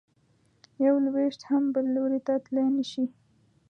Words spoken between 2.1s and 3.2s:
ته تلی نه شې.